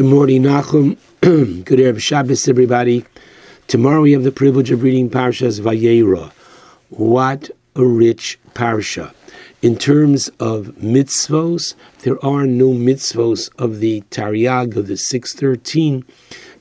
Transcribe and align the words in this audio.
Good 0.00 0.08
morning, 0.08 0.44
Nachum. 0.44 0.96
Good 1.20 1.78
Erev 1.78 2.00
Shabbos, 2.00 2.48
everybody. 2.48 3.04
Tomorrow 3.66 4.00
we 4.00 4.12
have 4.12 4.22
the 4.22 4.32
privilege 4.32 4.70
of 4.70 4.82
reading 4.82 5.10
Parshas 5.10 5.60
Vayera. 5.60 6.32
What 6.88 7.50
a 7.76 7.84
rich 7.84 8.38
parsha. 8.54 9.12
In 9.60 9.76
terms 9.76 10.28
of 10.40 10.68
mitzvos, 10.78 11.74
there 11.98 12.16
are 12.24 12.46
no 12.46 12.70
mitzvos 12.70 13.50
of 13.58 13.80
the 13.80 14.00
Tariag 14.10 14.74
of 14.74 14.86
the 14.86 14.96
613 14.96 16.06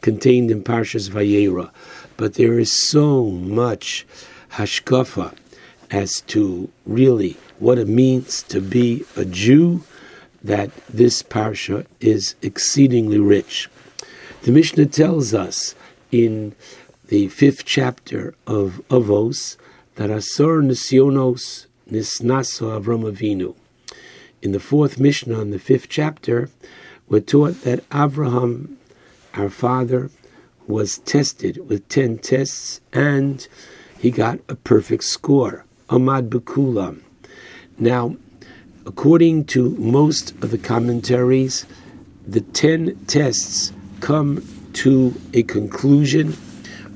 contained 0.01 0.51
in 0.51 0.61
Parshas 0.61 1.09
Vayera, 1.09 1.71
but 2.17 2.33
there 2.33 2.59
is 2.59 2.73
so 2.73 3.27
much 3.27 4.05
hashkafa 4.55 5.33
as 5.91 6.19
to 6.27 6.69
really 6.85 7.37
what 7.59 7.77
it 7.77 7.87
means 7.87 8.43
to 8.43 8.59
be 8.59 9.05
a 9.15 9.23
Jew 9.23 9.81
that 10.43 10.71
this 10.87 11.21
parsha 11.23 11.85
is 11.99 12.35
exceedingly 12.41 13.19
rich. 13.19 13.69
The 14.43 14.51
Mishnah 14.51 14.87
tells 14.87 15.33
us 15.33 15.75
in 16.11 16.55
the 17.07 17.27
fifth 17.27 17.65
chapter 17.65 18.33
of 18.47 18.81
Avos 18.89 19.57
that 19.95 20.09
Asor 20.09 20.63
Nisyonos 20.63 21.65
Nisnaso 21.91 22.79
Avram 22.79 23.11
Avinu. 23.11 23.55
In 24.41 24.51
the 24.53 24.59
fourth 24.59 24.99
Mishnah, 24.99 25.41
in 25.41 25.51
the 25.51 25.59
fifth 25.59 25.89
chapter, 25.89 26.49
we're 27.09 27.19
taught 27.19 27.63
that 27.63 27.83
Abraham, 27.93 28.77
our 29.33 29.49
father, 29.49 30.09
was 30.67 30.99
tested 30.99 31.67
with 31.67 31.89
ten 31.89 32.17
tests 32.19 32.79
and 32.93 33.47
he 33.97 34.11
got 34.11 34.39
a 34.47 34.55
perfect 34.55 35.03
score. 35.03 35.65
Amad 35.89 36.29
Bekulam. 36.29 37.01
Now, 37.77 38.15
according 38.85 39.45
to 39.45 39.71
most 39.71 40.31
of 40.43 40.51
the 40.51 40.57
commentaries, 40.57 41.65
the 42.27 42.41
ten 42.41 42.95
tests 43.07 43.71
come 43.99 44.43
to 44.73 45.13
a 45.33 45.43
conclusion 45.43 46.35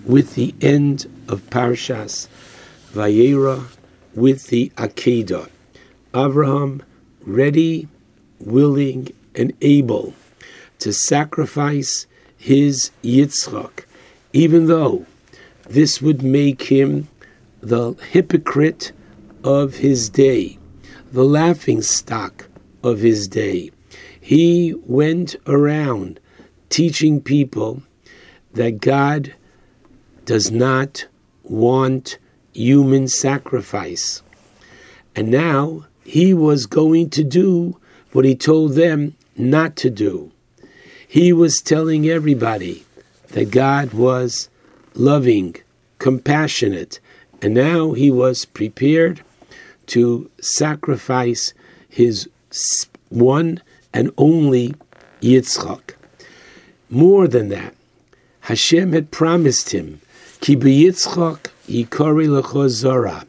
with 0.05 0.35
the 0.35 0.53
end 0.61 1.05
of 1.27 1.41
Parshas 1.49 2.27
Vayera 2.93 3.65
with 4.13 4.47
the 4.47 4.69
Akedah. 4.77 5.49
Abraham 6.15 6.83
ready, 7.21 7.87
willing, 8.39 9.09
and 9.35 9.53
able 9.61 10.13
to 10.79 10.93
sacrifice 10.93 12.05
his 12.37 12.91
Yitzchak, 13.03 13.85
even 14.33 14.67
though 14.67 15.05
this 15.69 16.01
would 16.01 16.21
make 16.21 16.63
him 16.63 17.07
the 17.61 17.93
hypocrite 18.11 18.91
of 19.43 19.75
his 19.75 20.09
day 20.09 20.57
the 21.13 21.23
laughing 21.23 21.79
stock 21.83 22.49
of 22.81 22.99
his 22.99 23.27
day. 23.27 23.69
He 24.19 24.73
went 24.87 25.35
around 25.45 26.19
teaching 26.69 27.21
people 27.21 27.83
that 28.53 28.81
God 28.81 29.35
does 30.25 30.49
not 30.49 31.05
want 31.43 32.17
human 32.51 33.07
sacrifice. 33.07 34.23
And 35.15 35.29
now 35.29 35.85
he 36.03 36.33
was 36.33 36.65
going 36.65 37.11
to 37.11 37.23
do 37.23 37.79
what 38.11 38.25
he 38.25 38.35
told 38.35 38.73
them 38.73 39.15
not 39.37 39.75
to 39.77 39.91
do. 39.91 40.31
He 41.07 41.31
was 41.31 41.61
telling 41.61 42.09
everybody 42.09 42.85
that 43.29 43.51
God 43.51 43.93
was 43.93 44.49
loving, 44.95 45.57
compassionate, 45.99 46.99
and 47.39 47.53
now 47.53 47.91
he 47.91 48.09
was 48.09 48.45
prepared 48.45 49.21
to 49.87 50.29
sacrifice 50.41 51.53
his 51.89 52.29
one 53.09 53.61
and 53.93 54.11
only 54.17 54.73
Yitzchak. 55.21 55.95
More 56.89 57.27
than 57.27 57.49
that, 57.49 57.73
Hashem 58.41 58.93
had 58.93 59.11
promised 59.11 59.71
him, 59.71 60.01
Ki 60.41 60.55
Yitzchak 60.55 61.47
yikori 61.67 62.27
lechozora. 62.27 63.25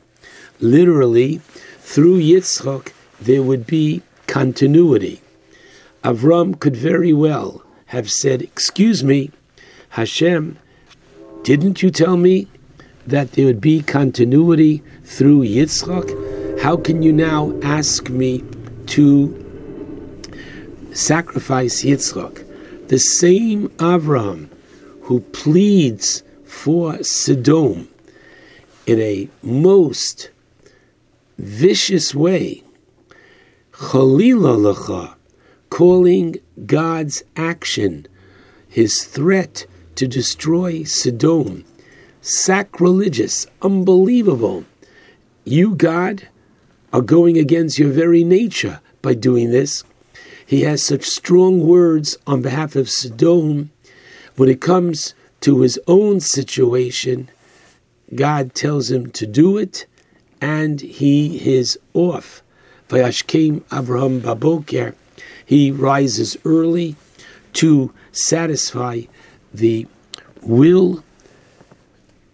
Literally, 0.61 1.39
through 1.79 2.21
Yitzchak, 2.21 2.93
there 3.21 3.43
would 3.43 3.67
be 3.67 4.03
continuity. 4.27 5.21
Avram 6.03 6.59
could 6.59 6.77
very 6.77 7.13
well 7.13 7.63
have 7.87 8.11
said, 8.11 8.43
Excuse 8.43 9.05
me, 9.05 9.31
Hashem, 9.91 10.59
didn't 11.43 11.83
you 11.83 11.91
tell 11.91 12.17
me 12.17 12.49
that 13.07 13.33
there 13.33 13.47
would 13.47 13.61
be 13.61 13.83
continuity 13.83 14.83
through 15.05 15.43
Yitzchak? 15.43 16.34
How 16.61 16.77
can 16.77 17.03
you 17.03 17.13
now 17.13 17.53
ask 17.63 18.09
me 18.09 18.43
to 18.87 19.41
sacrifice 20.93 21.83
Yitzchak? 21.85 22.89
The 22.89 22.99
same 22.99 23.69
Avram 23.79 24.49
who 25.03 25.21
pleads 25.21 26.23
for 26.45 27.03
Sodom 27.03 27.89
in 28.87 29.01
a 29.01 29.29
most 29.43 30.31
vicious 31.39 32.15
way, 32.15 32.63
calling 35.71 36.37
God's 36.67 37.23
action, 37.37 38.07
his 38.69 39.05
threat 39.05 39.67
to 39.97 40.07
destroy 40.07 40.85
Sodom, 40.85 41.65
sacrilegious, 42.23 43.47
unbelievable. 43.61 44.65
You, 45.45 45.75
God, 45.75 46.29
are 46.95 47.03
going 47.03 47.37
against 47.37 47.77
your 47.77 47.91
very 47.91 48.23
nature 48.23 48.81
by 49.03 49.13
doing 49.13 49.51
this. 49.51 49.83
He 50.47 50.61
has 50.61 50.81
such 50.81 51.05
strong 51.05 51.67
words 51.67 52.17
on 52.25 52.41
behalf 52.41 52.77
of 52.77 52.89
Sodom. 52.89 53.73
When 54.37 54.49
it 54.49 54.61
comes 54.61 55.13
to 55.41 55.63
his 55.63 55.77
own 55.89 56.21
situation, 56.21 57.29
God 58.15 58.55
tells 58.55 58.93
him 58.93 59.11
to 59.11 59.27
do 59.27 59.59
it, 59.59 59.87
and 60.41 60.81
he 60.81 61.57
is 61.57 61.77
off. 61.95 62.45
Vayashkem 62.89 63.65
Abraham 63.73 64.21
Baboker, 64.21 64.95
he 65.45 65.73
rises 65.73 66.37
early 66.45 66.95
to 67.55 67.93
satisfy 68.13 69.03
the 69.53 69.89
will 70.43 71.03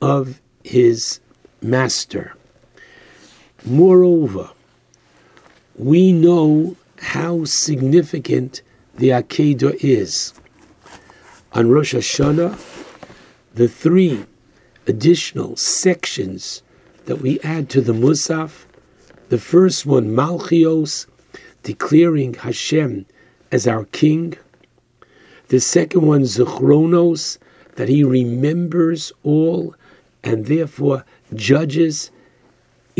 of 0.03 0.39
his 0.63 1.21
master. 1.63 2.35
Moreover, 3.65 4.51
we 5.77 6.13
know 6.13 6.77
how 6.99 7.45
significant 7.45 8.63
the 8.95 9.11
Akedah 9.11 9.77
is. 9.81 10.33
On 11.53 11.71
Rosh 11.71 11.95
Hashanah, 11.95 12.59
the 13.55 13.69
three 13.69 14.25
additional 14.87 15.57
sections 15.57 16.63
that 17.07 17.17
we 17.17 17.41
add 17.41 17.69
to 17.71 17.81
the 17.81 17.93
Musaf, 17.93 18.65
the 19.29 19.39
first 19.39 19.85
one, 19.87 20.09
Malchios, 20.09 21.07
declaring 21.63 22.35
Hashem 22.35 23.07
as 23.53 23.67
our 23.67 23.85
king. 23.87 24.35
The 25.49 25.61
second 25.61 26.07
one, 26.07 26.23
Zechronos, 26.23 27.39
that 27.77 27.89
he 27.89 28.05
remembers 28.05 29.13
all 29.23 29.75
and 30.23 30.47
therefore 30.47 31.05
judges 31.35 32.11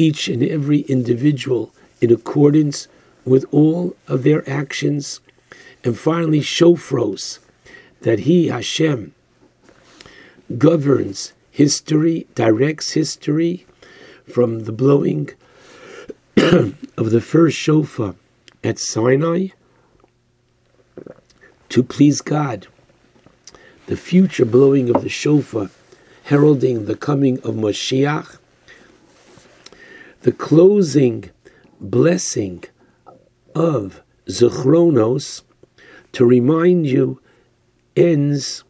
each 0.01 0.29
and 0.29 0.43
every 0.43 0.81
individual 0.97 1.75
in 2.01 2.11
accordance 2.11 2.89
with 3.27 3.45
all 3.53 3.95
of 4.09 4.23
their 4.23 4.49
actions. 4.49 5.21
And 5.85 5.99
finally, 5.99 6.41
Shofros, 6.41 7.39
that 8.01 8.21
He, 8.21 8.49
Hashem, 8.49 9.15
governs 10.57 11.35
history, 11.51 12.27
directs 12.35 12.93
history 12.93 13.67
from 14.27 14.65
the 14.65 14.73
blowing 14.73 15.31
of 16.37 17.11
the 17.11 17.21
first 17.21 17.57
shofar 17.59 18.15
at 18.65 18.79
Sinai 18.79 19.49
to 21.69 21.83
please 21.83 22.23
God. 22.23 22.67
The 23.87 23.97
future 23.97 24.47
blowing 24.47 24.89
of 24.89 25.03
the 25.03 25.09
shofar 25.11 25.69
heralding 26.25 26.87
the 26.87 26.97
coming 26.97 27.39
of 27.41 27.55
Moshiach 27.55 28.40
the 30.23 30.33
closing 30.33 31.31
blessing 31.81 32.65
of 33.55 34.03
Zechronos 34.29 35.43
to 36.13 36.25
remind 36.25 36.87
you 36.87 37.21
ends 37.97 38.65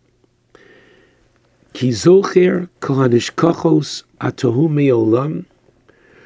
Kizocher 1.75 2.69
Kohanishkachos 2.81 4.05
Atahu 4.20 4.69
Meolam 4.69 5.47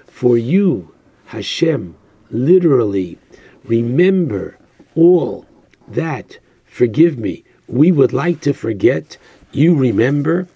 for 0.06 0.38
you, 0.38 0.94
Hashem, 1.27 1.97
literally 2.31 3.19
remember 3.65 4.59
all 4.94 5.47
that, 5.88 6.38
forgive 6.65 7.19
me, 7.19 7.44
we 7.67 7.91
would 7.91 8.12
like 8.12 8.41
to 8.43 8.53
forget, 8.53 9.17
you 9.53 9.75
remember. 9.75 10.49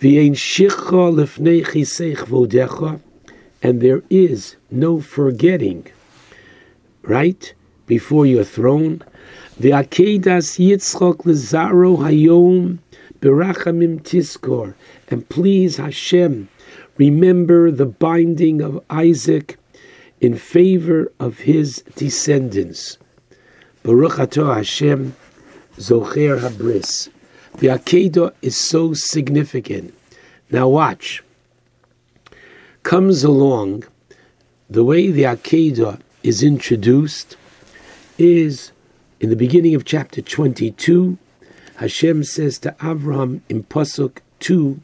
V'ein 0.00 0.34
shicha 0.34 1.12
lefnei 1.14 1.64
chiseich 1.64 2.18
vodecha 2.26 3.00
and 3.62 3.80
there 3.80 4.02
is 4.10 4.56
no 4.70 5.00
forgetting, 5.00 5.86
right? 7.02 7.54
before 7.86 8.26
your 8.26 8.44
throne. 8.44 9.02
V'akedas 9.60 10.58
Yitzchok 10.58 11.18
lezaro 11.24 11.98
hayom 11.98 12.78
berachamim 13.20 14.02
tiskor. 14.02 14.74
And 15.08 15.28
please, 15.28 15.76
Hashem, 15.76 16.48
remember 16.98 17.70
the 17.70 17.86
binding 17.86 18.60
of 18.60 18.84
Isaac 18.90 19.58
in 20.20 20.36
favor 20.36 21.10
of 21.18 21.40
his 21.40 21.82
descendants. 21.94 22.98
Baruch 23.82 24.18
Ato 24.18 24.52
Hashem, 24.52 25.14
Zocher 25.76 26.40
Habris. 26.40 27.08
The 27.58 27.68
Akedah 27.68 28.32
is 28.42 28.56
so 28.56 28.92
significant. 28.92 29.94
Now 30.50 30.68
watch. 30.68 31.22
Comes 32.86 33.24
along, 33.24 33.82
the 34.70 34.84
way 34.84 35.10
the 35.10 35.24
Akedah 35.24 35.98
is 36.22 36.44
introduced 36.44 37.36
is 38.16 38.70
in 39.18 39.28
the 39.28 39.34
beginning 39.34 39.74
of 39.74 39.84
chapter 39.84 40.22
22. 40.22 41.18
Hashem 41.78 42.22
says 42.22 42.60
to 42.60 42.76
Avram 42.78 43.40
in 43.48 43.64
Pasuk 43.64 44.18
2, 44.38 44.80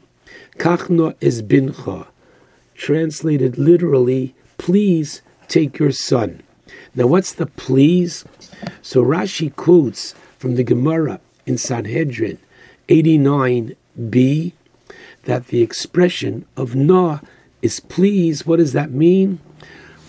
Kachno 0.57 1.15
es 1.21 1.41
bincha, 1.41 2.07
translated 2.75 3.57
literally, 3.57 4.35
please 4.57 5.21
take 5.47 5.79
your 5.79 5.93
son. 5.93 6.43
Now, 6.93 7.07
what's 7.07 7.31
the 7.31 7.45
please? 7.45 8.25
So 8.81 9.01
Rashi 9.01 9.55
quotes 9.55 10.13
from 10.37 10.55
the 10.55 10.65
Gemara 10.65 11.21
in 11.45 11.57
Sanhedrin 11.57 12.37
89b 12.89 14.51
that 15.23 15.47
the 15.47 15.61
expression 15.61 16.45
of 16.57 16.75
na 16.75 17.19
is 17.63 17.79
please. 17.79 18.45
What 18.45 18.57
does 18.57 18.73
that 18.73 18.91
mean? 18.91 19.39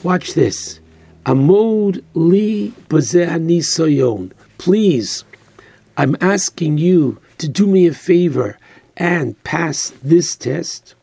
Watch 0.02 0.34
this. 0.34 0.80
Amod 1.24 2.02
li 2.12 2.74
nisayon. 2.90 4.32
Please, 4.58 5.24
I'm 5.96 6.16
asking 6.20 6.76
you 6.78 7.18
to 7.38 7.48
do 7.48 7.66
me 7.66 7.86
a 7.86 7.94
favor 7.94 8.58
and 8.96 9.42
pass 9.44 9.92
this 10.02 10.36
test. 10.36 10.94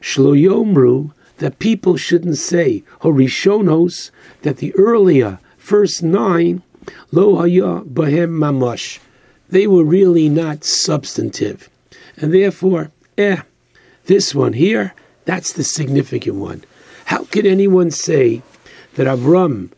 Shloyomru, 0.00 1.12
that 1.38 1.58
people 1.58 1.96
shouldn't 1.96 2.36
say 2.36 2.84
horishonos, 3.00 4.10
that 4.42 4.58
the 4.58 4.74
earlier 4.74 5.38
first 5.56 6.02
nine 6.02 6.62
lo 7.10 7.36
haya 7.36 7.82
bahem 7.84 8.30
mamash, 8.38 8.98
they 9.48 9.66
were 9.66 9.84
really 9.84 10.28
not 10.28 10.64
substantive, 10.64 11.68
and 12.16 12.32
therefore, 12.32 12.90
eh, 13.16 13.42
this 14.06 14.34
one 14.34 14.52
here, 14.54 14.94
that's 15.28 15.52
the 15.52 15.62
significant 15.62 16.36
one. 16.36 16.64
How 17.04 17.24
could 17.24 17.44
anyone 17.44 17.90
say 17.90 18.40
that 18.94 19.06
Avram, 19.06 19.70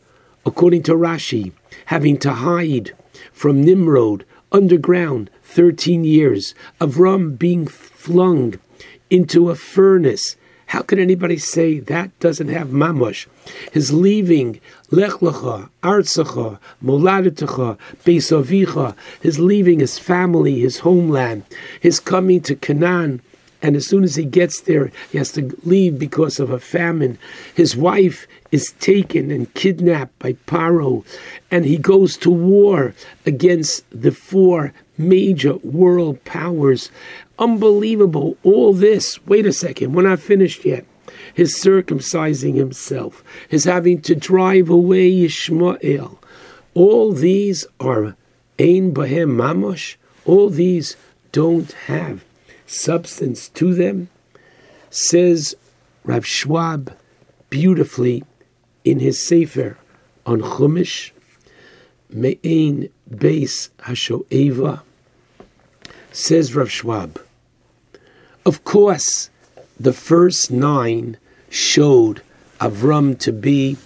according 0.46 0.84
to 0.84 0.92
Rashi, 0.92 1.50
having 1.86 2.18
to 2.18 2.30
hide 2.30 2.92
from 3.32 3.64
Nimrod 3.64 4.24
underground 4.52 5.28
13 5.42 6.04
years, 6.04 6.54
Avram 6.80 7.36
being 7.36 7.66
flung 7.66 8.60
into 9.10 9.50
a 9.50 9.56
furnace. 9.56 10.36
How 10.66 10.82
could 10.82 11.00
anybody 11.00 11.36
say 11.36 11.80
that 11.80 12.16
doesn't 12.20 12.46
have 12.46 12.68
mamush? 12.68 13.26
His 13.72 13.92
leaving 13.92 14.60
Lech 14.92 15.14
Lecha, 15.14 15.68
Artsacha, 15.82 16.60
Moladitecha, 16.80 17.76
Beisavicha, 18.04 18.94
his 19.20 19.40
leaving 19.40 19.80
his 19.80 19.98
family, 19.98 20.60
his 20.60 20.78
homeland, 20.78 21.42
his 21.80 21.98
coming 21.98 22.40
to 22.42 22.54
Canaan, 22.54 23.20
and 23.62 23.76
as 23.76 23.86
soon 23.86 24.04
as 24.04 24.16
he 24.16 24.24
gets 24.24 24.60
there, 24.62 24.90
he 25.10 25.18
has 25.18 25.32
to 25.32 25.56
leave 25.64 25.98
because 25.98 26.40
of 26.40 26.50
a 26.50 26.58
famine. 26.58 27.18
His 27.54 27.76
wife 27.76 28.26
is 28.50 28.72
taken 28.80 29.30
and 29.30 29.52
kidnapped 29.54 30.18
by 30.18 30.32
Paro, 30.46 31.04
and 31.50 31.64
he 31.64 31.76
goes 31.76 32.16
to 32.18 32.30
war 32.30 32.94
against 33.26 33.84
the 33.90 34.12
four 34.12 34.72
major 34.96 35.56
world 35.58 36.24
powers. 36.24 36.90
Unbelievable. 37.38 38.36
All 38.42 38.72
this, 38.72 39.24
wait 39.26 39.46
a 39.46 39.52
second, 39.52 39.92
we're 39.92 40.02
not 40.02 40.20
finished 40.20 40.64
yet. 40.64 40.86
His 41.34 41.54
circumcising 41.54 42.56
himself, 42.56 43.22
his 43.48 43.64
having 43.64 44.00
to 44.02 44.14
drive 44.14 44.68
away 44.70 45.24
Ishmael. 45.24 46.18
All 46.74 47.12
these 47.12 47.66
are 47.78 48.16
Ein 48.58 48.94
Bahem 48.94 49.36
Mamosh. 49.36 49.96
All 50.24 50.48
these 50.48 50.96
don't 51.32 51.72
have 51.72 52.24
substance 52.70 53.48
to 53.48 53.74
them, 53.74 54.08
says 54.90 55.56
Rav 56.04 56.24
Schwab 56.24 56.96
beautifully 57.50 58.22
in 58.84 59.00
his 59.00 59.26
Sefer 59.26 59.76
on 60.24 60.40
Chumash, 60.40 61.10
Maayan 62.14 62.90
Beis 63.10 63.70
Hashoeva, 63.80 64.82
says 66.12 66.54
Rav 66.54 66.70
Schwab. 66.70 67.20
Of 68.46 68.62
course, 68.64 69.30
the 69.78 69.92
first 69.92 70.50
nine 70.50 71.16
showed 71.48 72.22
Avram 72.60 73.18
to 73.18 73.32
be 73.32 73.78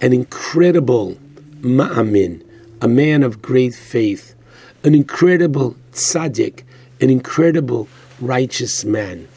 an 0.00 0.12
incredible 0.12 1.18
ma'amin, 1.60 2.42
a 2.80 2.88
man 2.88 3.22
of 3.22 3.42
great 3.42 3.74
faith, 3.74 4.34
an 4.82 4.94
incredible 4.94 5.76
tzaddik, 5.92 6.62
an 7.02 7.10
incredible 7.10 7.86
righteous 8.20 8.84
man. 8.84 9.28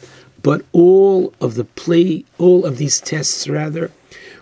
But 0.42 0.64
all 0.72 1.32
of 1.40 1.54
the 1.54 1.64
play, 1.64 2.24
all 2.38 2.64
of 2.66 2.78
these 2.78 3.00
tests 3.00 3.48
rather, 3.48 3.90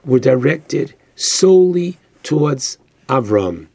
were 0.04 0.18
directed 0.18 0.94
solely 1.14 1.98
towards 2.22 2.78
Avram. 3.08 3.68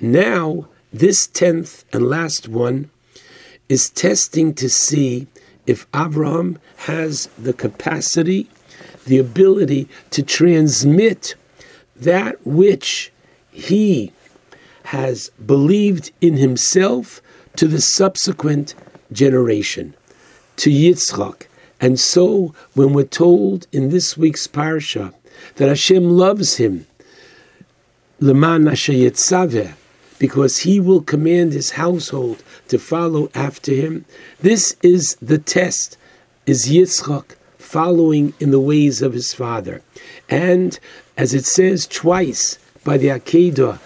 Now, 0.00 0.68
this 0.92 1.26
tenth 1.26 1.84
and 1.92 2.08
last 2.08 2.48
one 2.48 2.90
is 3.68 3.90
testing 3.90 4.54
to 4.54 4.68
see 4.68 5.26
if 5.66 5.90
Avram 5.92 6.56
has 6.86 7.26
the 7.38 7.52
capacity, 7.52 8.48
the 9.06 9.18
ability 9.18 9.88
to 10.10 10.22
transmit 10.22 11.34
that 11.96 12.44
which 12.46 13.12
he 13.50 14.12
has 14.84 15.30
believed 15.44 16.12
in 16.20 16.36
himself 16.36 17.20
to 17.56 17.66
the 17.66 17.80
subsequent 17.80 18.74
generation, 19.12 19.94
to 20.56 20.70
Yitzchak. 20.70 21.46
And 21.80 21.98
so, 21.98 22.54
when 22.74 22.92
we're 22.92 23.04
told 23.04 23.66
in 23.72 23.90
this 23.90 24.16
week's 24.16 24.46
parsha 24.46 25.14
that 25.56 25.68
Hashem 25.68 26.10
loves 26.10 26.56
him, 26.56 26.86
because 30.18 30.58
he 30.58 30.80
will 30.80 31.00
command 31.00 31.52
his 31.52 31.72
household 31.72 32.42
to 32.68 32.78
follow 32.78 33.30
after 33.34 33.72
him. 33.72 34.04
This 34.40 34.76
is 34.82 35.16
the 35.22 35.38
test. 35.38 35.96
Is 36.46 36.66
Yitzchak 36.68 37.36
following 37.58 38.32
in 38.40 38.50
the 38.50 38.60
ways 38.60 39.02
of 39.02 39.12
his 39.12 39.32
father? 39.32 39.82
And 40.28 40.78
as 41.16 41.34
it 41.34 41.44
says 41.44 41.86
twice 41.86 42.58
by 42.84 42.96
the 42.98 43.08
Akedah, 43.08 43.78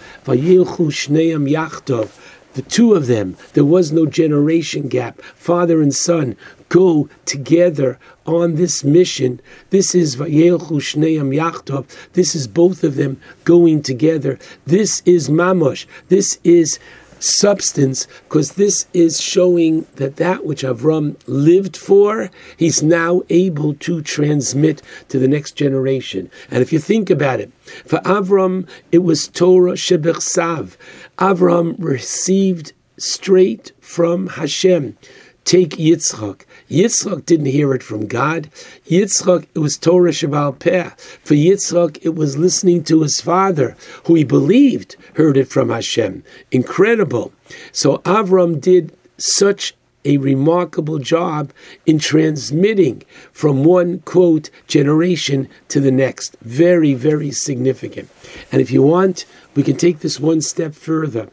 the 2.53 2.61
two 2.61 2.93
of 2.93 3.07
them, 3.07 3.37
there 3.53 3.65
was 3.65 3.91
no 3.91 4.05
generation 4.05 4.87
gap. 4.87 5.21
Father 5.21 5.81
and 5.81 5.93
son 5.93 6.35
go 6.69 7.09
together 7.25 7.99
on 8.25 8.55
this 8.55 8.83
mission. 8.83 9.39
This 9.69 9.93
is 9.93 10.15
Vayelchu 10.15 10.79
Shneim 10.79 11.35
Yachdav. 11.35 11.85
This 12.13 12.35
is 12.35 12.47
both 12.47 12.83
of 12.83 12.95
them 12.95 13.19
going 13.43 13.81
together. 13.81 14.39
This 14.65 15.01
is 15.05 15.29
Mamosh. 15.29 15.85
This 16.09 16.39
is 16.43 16.79
substance 17.23 18.07
because 18.27 18.53
this 18.53 18.87
is 18.93 19.21
showing 19.21 19.85
that 19.95 20.17
that 20.17 20.45
which 20.45 20.63
Avram 20.63 21.15
lived 21.25 21.77
for, 21.77 22.29
he's 22.57 22.83
now 22.83 23.21
able 23.29 23.73
to 23.75 24.01
transmit 24.01 24.81
to 25.09 25.19
the 25.19 25.27
next 25.27 25.53
generation. 25.53 26.29
And 26.51 26.61
if 26.61 26.73
you 26.73 26.79
think 26.79 27.09
about 27.09 27.39
it, 27.39 27.51
for 27.85 27.99
Avram, 27.99 28.67
it 28.91 28.99
was 28.99 29.27
Torah 29.27 29.73
Shebechsav. 29.73 30.75
Avram 31.17 31.75
received 31.79 32.73
straight 32.97 33.71
from 33.79 34.27
Hashem. 34.27 34.97
Take 35.45 35.71
Yitzchak. 35.71 36.45
Yitzchak 36.69 37.25
didn't 37.25 37.47
hear 37.47 37.73
it 37.73 37.83
from 37.83 38.07
God. 38.07 38.49
Yitzchak, 38.87 39.47
it 39.53 39.59
was 39.59 39.77
Torah 39.77 40.11
Shebaal 40.11 40.57
Peh. 40.57 40.89
For 41.23 41.33
Yitzchak, 41.33 41.99
it 42.01 42.15
was 42.15 42.37
listening 42.37 42.83
to 42.85 43.01
his 43.01 43.19
father, 43.19 43.75
who 44.05 44.15
he 44.15 44.23
believed 44.23 44.95
heard 45.15 45.37
it 45.37 45.49
from 45.49 45.69
Hashem. 45.69 46.23
Incredible. 46.51 47.33
So 47.71 47.97
Avram 47.99 48.61
did 48.61 48.95
such 49.17 49.73
a 50.05 50.17
remarkable 50.17 50.99
job 50.99 51.51
in 51.85 51.99
transmitting 51.99 53.03
from 53.31 53.63
one 53.63 53.99
quote 53.99 54.49
generation 54.67 55.47
to 55.69 55.79
the 55.79 55.91
next. 55.91 56.37
Very, 56.41 56.93
very 56.93 57.31
significant. 57.31 58.09
And 58.51 58.61
if 58.61 58.71
you 58.71 58.81
want, 58.81 59.25
we 59.55 59.63
can 59.63 59.77
take 59.77 59.99
this 59.99 60.19
one 60.19 60.41
step 60.41 60.73
further. 60.73 61.29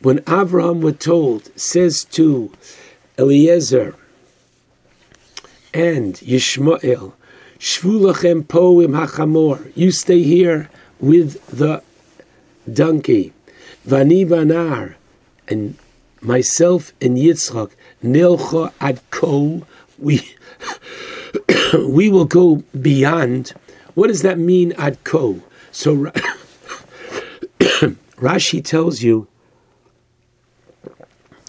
When 0.00 0.18
Avram 0.20 0.80
was 0.80 0.98
told, 0.98 1.50
says 1.58 2.04
to 2.12 2.52
Eliezer, 3.18 3.94
and 5.74 6.14
Yishmael, 6.14 7.12
Shvulachem 7.58 8.46
po 8.48 8.80
im 8.80 8.92
hachamor. 8.92 9.70
You 9.74 9.90
stay 9.90 10.22
here 10.22 10.70
with 10.98 11.44
the 11.46 11.82
donkey. 12.70 13.32
Vani 13.86 14.26
vanar, 14.26 14.94
and 15.48 15.76
myself 16.20 16.92
and 17.00 17.16
Yitzchak, 17.16 17.72
Nilcha 18.02 18.72
ad 18.80 19.00
ko, 19.10 19.66
we, 19.98 20.34
we 21.86 22.08
will 22.08 22.24
go 22.24 22.62
beyond. 22.80 23.52
What 23.94 24.08
does 24.08 24.22
that 24.22 24.38
mean, 24.38 24.72
ad 24.72 25.04
ko? 25.04 25.40
So 25.70 25.96
Rashi 28.16 28.64
tells 28.64 29.02
you, 29.02 29.28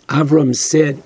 Avram 0.09 0.55
said, 0.55 1.01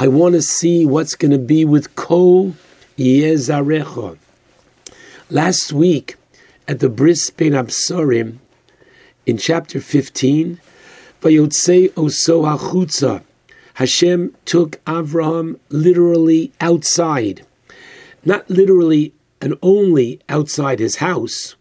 I 0.00 0.06
want 0.06 0.36
to 0.36 0.42
see 0.42 0.86
what's 0.86 1.16
going 1.16 1.32
to 1.32 1.38
be 1.38 1.64
with 1.64 1.96
Ko 1.96 2.54
Yezarecha. 2.96 4.16
Last 5.28 5.72
week 5.72 6.14
at 6.68 6.78
the 6.78 6.88
Bris 6.88 7.30
Ben 7.30 7.50
Absorim, 7.50 8.36
in 9.26 9.38
chapter 9.38 9.80
15, 9.80 10.60
Vayotse 11.20 11.90
Oso 11.94 12.44
Hachutza, 12.46 13.24
Hashem 13.74 14.36
took 14.44 14.80
Avraham 14.84 15.58
literally 15.68 16.52
outside, 16.60 17.44
not 18.24 18.48
literally 18.48 19.12
and 19.40 19.58
only 19.62 20.20
outside 20.28 20.78
his 20.78 20.96
house 20.96 21.56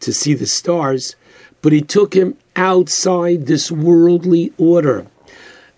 to 0.00 0.14
see 0.14 0.32
the 0.32 0.46
stars, 0.46 1.14
but 1.60 1.74
he 1.74 1.82
took 1.82 2.14
him 2.14 2.38
outside 2.56 3.44
this 3.44 3.70
worldly 3.70 4.50
order. 4.56 5.06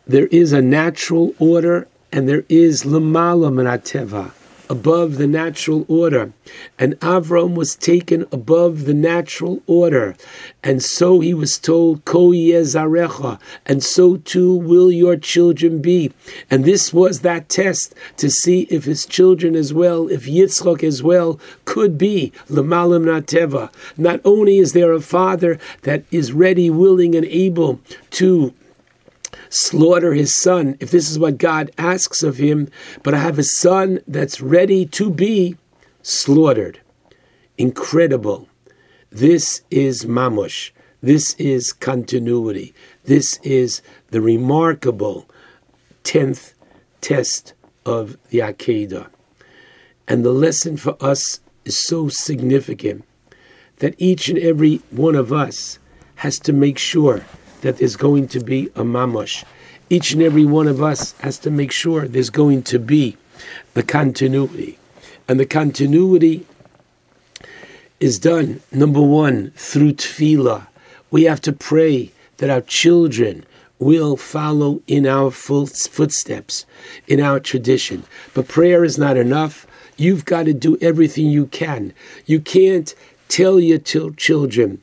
There 0.06 0.28
is 0.28 0.52
a 0.52 0.62
natural 0.62 1.34
order 1.40 1.88
and 2.14 2.28
there 2.28 2.44
is 2.48 2.84
Lamala 2.84 3.50
Manateva 3.50 4.30
above 4.70 5.16
the 5.16 5.26
natural 5.26 5.84
order. 5.88 6.32
And 6.78 6.94
Avram 7.00 7.54
was 7.56 7.74
taken 7.74 8.24
above 8.30 8.84
the 8.84 8.94
natural 8.94 9.60
order. 9.66 10.14
And 10.62 10.80
so 10.80 11.18
he 11.18 11.34
was 11.34 11.58
told, 11.58 12.04
Ko 12.04 12.28
Yezarecha, 12.28 13.40
and 13.66 13.82
so 13.82 14.18
too 14.18 14.54
will 14.54 14.92
your 14.92 15.16
children 15.16 15.82
be. 15.82 16.12
And 16.48 16.64
this 16.64 16.92
was 16.92 17.20
that 17.20 17.48
test 17.48 17.94
to 18.18 18.30
see 18.30 18.68
if 18.70 18.84
his 18.84 19.06
children 19.06 19.56
as 19.56 19.74
well, 19.74 20.08
if 20.08 20.24
Yitzchak 20.24 20.84
as 20.84 21.02
well, 21.02 21.40
could 21.64 21.98
be 21.98 22.32
Lamalim 22.48 23.06
Nateva. 23.06 23.72
Not 23.98 24.20
only 24.24 24.58
is 24.58 24.72
there 24.72 24.92
a 24.92 25.00
father 25.00 25.58
that 25.82 26.04
is 26.12 26.32
ready, 26.32 26.70
willing, 26.70 27.16
and 27.16 27.26
able 27.26 27.80
to 28.12 28.54
slaughter 29.48 30.14
his 30.14 30.36
son 30.36 30.76
if 30.80 30.90
this 30.90 31.10
is 31.10 31.18
what 31.18 31.38
God 31.38 31.70
asks 31.78 32.22
of 32.22 32.36
him, 32.38 32.68
but 33.02 33.14
I 33.14 33.18
have 33.18 33.38
a 33.38 33.44
son 33.44 34.00
that's 34.06 34.40
ready 34.40 34.86
to 34.86 35.10
be 35.10 35.56
slaughtered. 36.02 36.80
Incredible. 37.56 38.48
This 39.10 39.62
is 39.70 40.04
mamush. 40.04 40.70
This 41.02 41.34
is 41.34 41.72
continuity. 41.72 42.74
This 43.04 43.38
is 43.42 43.82
the 44.10 44.20
remarkable 44.20 45.28
10th 46.04 46.54
test 47.00 47.52
of 47.84 48.16
the 48.30 48.38
Akedah. 48.38 49.08
And 50.08 50.24
the 50.24 50.32
lesson 50.32 50.76
for 50.76 50.96
us 51.00 51.40
is 51.64 51.86
so 51.86 52.08
significant 52.08 53.04
that 53.78 53.94
each 53.98 54.28
and 54.28 54.38
every 54.38 54.76
one 54.90 55.14
of 55.14 55.32
us 55.32 55.78
has 56.16 56.38
to 56.40 56.52
make 56.52 56.78
sure 56.78 57.24
that 57.64 57.78
there's 57.78 57.96
going 57.96 58.28
to 58.28 58.40
be 58.40 58.66
a 58.76 58.84
mamash. 58.84 59.42
Each 59.88 60.12
and 60.12 60.22
every 60.22 60.44
one 60.44 60.68
of 60.68 60.82
us 60.82 61.12
has 61.20 61.38
to 61.38 61.50
make 61.50 61.72
sure 61.72 62.06
there's 62.06 62.28
going 62.28 62.62
to 62.64 62.78
be 62.78 63.16
the 63.72 63.82
continuity. 63.82 64.78
And 65.26 65.40
the 65.40 65.46
continuity 65.46 66.46
is 68.00 68.18
done, 68.18 68.60
number 68.70 69.00
one, 69.00 69.50
through 69.56 69.94
tefillah. 69.94 70.66
We 71.10 71.22
have 71.24 71.40
to 71.40 71.54
pray 71.54 72.12
that 72.36 72.50
our 72.50 72.60
children 72.60 73.46
will 73.78 74.18
follow 74.18 74.82
in 74.86 75.06
our 75.06 75.30
footsteps, 75.30 76.66
in 77.06 77.18
our 77.18 77.40
tradition. 77.40 78.04
But 78.34 78.46
prayer 78.46 78.84
is 78.84 78.98
not 78.98 79.16
enough. 79.16 79.66
You've 79.96 80.26
got 80.26 80.44
to 80.44 80.52
do 80.52 80.76
everything 80.82 81.28
you 81.28 81.46
can. 81.46 81.94
You 82.26 82.40
can't 82.40 82.94
tell 83.28 83.58
your 83.58 83.78
children, 83.78 84.82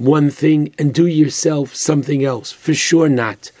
one 0.00 0.30
thing 0.30 0.74
and 0.78 0.94
do 0.94 1.06
yourself 1.06 1.74
something 1.74 2.24
else. 2.24 2.50
For 2.50 2.74
sure 2.74 3.08
not. 3.08 3.52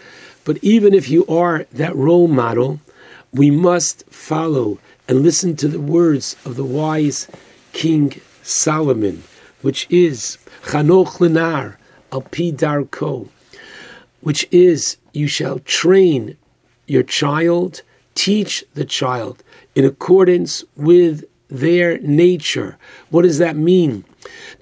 But 0.44 0.58
even 0.62 0.94
if 0.94 1.10
you 1.10 1.26
are 1.26 1.66
that 1.72 1.94
role 1.94 2.28
model, 2.28 2.80
we 3.32 3.50
must 3.50 4.04
follow 4.10 4.78
and 5.06 5.22
listen 5.22 5.54
to 5.56 5.68
the 5.68 5.80
words 5.80 6.36
of 6.44 6.56
the 6.56 6.64
wise 6.64 7.28
King 7.72 8.20
Solomon, 8.42 9.22
which 9.60 9.86
is 9.90 10.38
Chanoch 10.62 11.18
Lenar 11.18 11.76
al 12.10 12.22
darko, 12.22 13.28
which 14.20 14.48
is 14.50 14.96
you 15.12 15.28
shall 15.28 15.58
train 15.60 16.36
your 16.86 17.02
child, 17.02 17.82
teach 18.14 18.64
the 18.74 18.84
child 18.84 19.42
in 19.74 19.84
accordance 19.84 20.64
with 20.74 21.24
their 21.48 21.98
nature. 21.98 22.78
What 23.10 23.22
does 23.22 23.38
that 23.38 23.56
mean? 23.56 24.04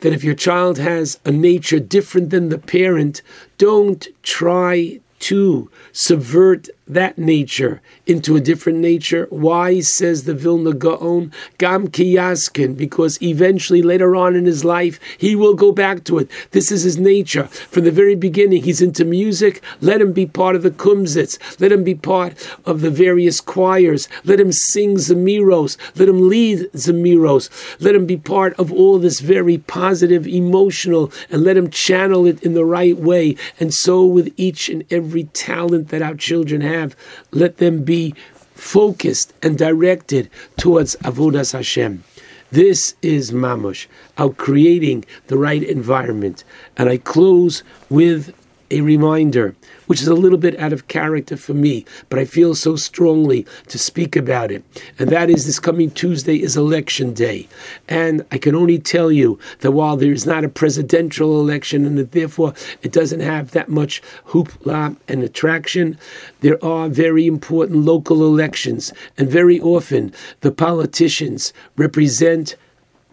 That 0.00 0.12
if 0.12 0.24
your 0.24 0.34
child 0.34 0.78
has 0.78 1.18
a 1.24 1.30
nature 1.30 1.80
different 1.80 2.30
than 2.30 2.48
the 2.48 2.58
parent, 2.58 3.22
don't 3.56 4.06
try 4.22 5.00
to 5.20 5.70
subvert 5.92 6.68
that 6.86 7.18
nature 7.18 7.82
into 8.06 8.36
a 8.36 8.40
different 8.40 8.78
nature. 8.78 9.26
Why, 9.30 9.80
says 9.80 10.24
the 10.24 10.34
Vilna 10.34 10.72
Gaon, 10.72 11.32
Gam 11.58 11.88
Kiyaskin, 11.88 12.76
because 12.76 13.20
eventually 13.22 13.82
later 13.82 14.16
on 14.16 14.34
in 14.34 14.46
his 14.46 14.64
life, 14.64 14.98
he 15.18 15.36
will 15.36 15.54
go 15.54 15.72
back 15.72 16.04
to 16.04 16.18
it. 16.18 16.30
This 16.52 16.72
is 16.72 16.84
his 16.84 16.98
nature. 16.98 17.44
From 17.44 17.84
the 17.84 17.90
very 17.90 18.14
beginning, 18.14 18.62
he's 18.62 18.80
into 18.80 19.04
music. 19.04 19.62
Let 19.80 20.00
him 20.00 20.12
be 20.12 20.26
part 20.26 20.56
of 20.56 20.62
the 20.62 20.70
Kumzits. 20.70 21.38
Let 21.60 21.72
him 21.72 21.84
be 21.84 21.94
part 21.94 22.34
of 22.64 22.80
the 22.80 22.90
various 22.90 23.40
choirs. 23.40 24.08
Let 24.24 24.40
him 24.40 24.52
sing 24.52 24.96
Zemiros. 24.96 25.76
Let 25.96 26.08
him 26.08 26.28
lead 26.28 26.70
Zemiros. 26.72 27.50
Let 27.80 27.94
him 27.94 28.06
be 28.06 28.16
part 28.16 28.54
of 28.58 28.72
all 28.72 28.98
this 28.98 29.20
very 29.20 29.58
positive, 29.58 30.26
emotional, 30.26 31.12
and 31.30 31.42
let 31.42 31.56
him 31.56 31.70
channel 31.70 32.26
it 32.26 32.42
in 32.42 32.54
the 32.54 32.64
right 32.64 32.96
way. 32.96 33.36
And 33.60 33.74
so 33.74 34.04
with 34.04 34.32
each 34.36 34.68
and 34.68 34.84
every 34.90 35.07
talent 35.34 35.88
that 35.88 36.02
our 36.02 36.14
children 36.14 36.60
have, 36.62 36.78
have, 36.78 36.96
let 37.30 37.58
them 37.58 37.82
be 37.82 38.14
focused 38.54 39.32
and 39.42 39.56
directed 39.58 40.30
towards 40.56 40.96
Avodas 40.96 41.52
Hashem. 41.52 42.04
This 42.50 42.94
is 43.02 43.30
Mamush, 43.30 43.86
our 44.16 44.30
creating 44.30 45.04
the 45.26 45.36
right 45.36 45.62
environment. 45.62 46.44
And 46.76 46.88
I 46.88 46.96
close 46.96 47.62
with 47.90 48.34
a 48.70 48.80
reminder, 48.80 49.54
which 49.86 50.02
is 50.02 50.08
a 50.08 50.14
little 50.14 50.38
bit 50.38 50.58
out 50.58 50.72
of 50.72 50.88
character 50.88 51.36
for 51.36 51.54
me, 51.54 51.84
but 52.08 52.18
I 52.18 52.24
feel 52.24 52.54
so 52.54 52.76
strongly 52.76 53.46
to 53.68 53.78
speak 53.78 54.16
about 54.16 54.50
it. 54.50 54.62
And 54.98 55.10
that 55.10 55.30
is 55.30 55.46
this 55.46 55.58
coming 55.58 55.90
Tuesday 55.90 56.42
is 56.42 56.56
election 56.56 57.14
day. 57.14 57.48
And 57.88 58.24
I 58.30 58.38
can 58.38 58.54
only 58.54 58.78
tell 58.78 59.10
you 59.10 59.38
that 59.60 59.72
while 59.72 59.96
there 59.96 60.12
is 60.12 60.26
not 60.26 60.44
a 60.44 60.48
presidential 60.48 61.40
election 61.40 61.84
and 61.86 61.96
that 61.98 62.12
therefore 62.12 62.54
it 62.82 62.92
doesn't 62.92 63.20
have 63.20 63.52
that 63.52 63.68
much 63.68 64.02
hoopla 64.26 64.96
and 65.08 65.22
attraction, 65.22 65.98
there 66.40 66.62
are 66.64 66.88
very 66.88 67.26
important 67.26 67.84
local 67.84 68.22
elections. 68.24 68.92
And 69.16 69.30
very 69.30 69.60
often 69.60 70.12
the 70.40 70.52
politicians 70.52 71.52
represent 71.76 72.56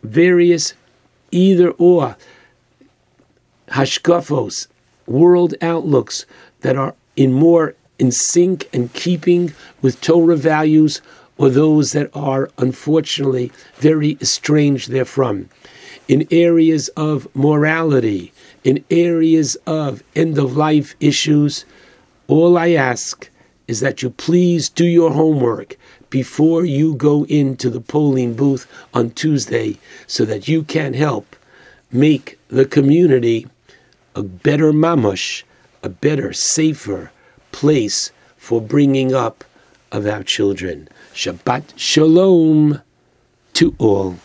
various 0.04 0.74
either 1.32 1.72
or 1.72 2.16
hashkafos 3.70 4.68
world 5.08 5.54
outlooks 5.62 6.26
that 6.62 6.76
are 6.76 6.96
in 7.16 7.34
more 7.34 7.76
in 7.98 8.12
sync 8.12 8.70
and 8.74 8.94
keeping 8.94 9.54
with 9.82 10.02
Torah 10.02 10.36
values 10.36 11.02
or 11.38 11.50
those 11.50 11.92
that 11.92 12.10
are 12.14 12.50
unfortunately 12.58 13.52
very 13.76 14.18
estranged 14.22 14.90
therefrom. 14.90 15.50
In 16.08 16.28
areas 16.32 16.88
of 16.90 17.28
morality, 17.36 18.32
in 18.64 18.84
areas 18.90 19.56
of 19.66 20.04
end 20.16 20.38
of 20.38 20.56
life 20.56 20.96
issues, 21.00 21.66
all 22.28 22.58
I 22.58 22.72
ask 22.72 23.30
is 23.68 23.80
that 23.80 24.02
you 24.02 24.10
please 24.12 24.70
do 24.70 24.86
your 24.86 25.12
homework 25.12 25.78
before 26.10 26.64
you 26.64 26.96
go 26.96 27.26
into 27.26 27.70
the 27.70 27.82
polling 27.82 28.36
booth 28.36 28.68
on 28.94 29.10
Tuesday 29.12 29.78
so 30.08 30.24
that 30.26 30.48
you 30.48 30.64
can 30.64 30.94
help 30.94 31.36
make 31.92 32.38
the 32.50 32.66
community 32.66 33.48
a 34.15 34.24
better 34.24 34.72
mamash, 34.72 35.43
a 35.84 35.89
better, 35.89 36.31
safer 36.31 37.12
place 37.51 38.12
for 38.38 38.62
bringing 38.62 39.13
up 39.13 39.43
of 39.91 40.07
our 40.07 40.24
children. 40.24 40.88
Shabbat 41.13 41.74
Shalom 41.75 42.81
to 43.53 43.75
all. 43.77 44.15